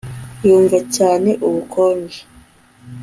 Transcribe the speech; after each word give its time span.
Yumva 0.45 0.77
cyane 0.95 1.29
ubukonje 1.47 2.21